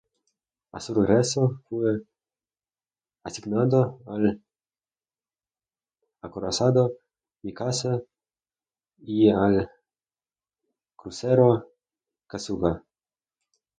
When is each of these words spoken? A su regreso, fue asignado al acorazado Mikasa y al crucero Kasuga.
A 0.71 0.79
su 0.79 0.95
regreso, 0.95 1.61
fue 1.69 2.01
asignado 3.23 3.99
al 4.07 4.43
acorazado 6.21 6.93
Mikasa 7.43 8.01
y 8.97 9.29
al 9.29 9.69
crucero 10.95 11.69
Kasuga. 12.25 12.83